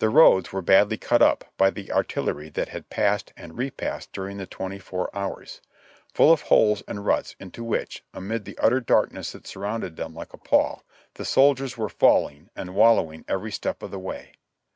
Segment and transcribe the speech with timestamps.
[0.00, 4.36] The roads were badly cut up by the artillery that had passed and repassed during
[4.36, 5.60] the twenty four hours;
[6.12, 10.32] full of holes and ruts, into which, amid the utter darkness that surrounded them like
[10.32, 10.82] a pall,
[11.14, 14.32] the soldiers were falling and wallowing every step of the way.